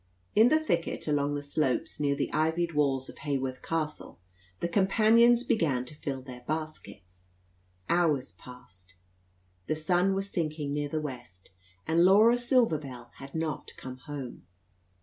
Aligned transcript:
In 0.33 0.49
the 0.49 0.57
thicket, 0.59 1.07
along 1.07 1.35
the 1.35 1.43
slopes 1.43 1.99
near 1.99 2.15
the 2.15 2.33
ivied 2.33 2.73
walls 2.73 3.07
of 3.07 3.17
Hawarth 3.19 3.61
Castle, 3.61 4.19
the 4.59 4.67
companions 4.67 5.43
began 5.43 5.85
to 5.85 5.93
fill 5.93 6.23
their 6.23 6.41
baskets. 6.47 7.27
Hours 7.87 8.31
passed. 8.31 8.95
The 9.67 9.75
sun 9.75 10.15
was 10.15 10.27
sinking 10.31 10.73
near 10.73 10.89
the 10.89 10.99
west, 10.99 11.51
and 11.85 12.03
Laura 12.03 12.39
Silver 12.39 12.79
Bell 12.79 13.11
had 13.17 13.35
not 13.35 13.73
come 13.77 13.97
home. 13.97 14.47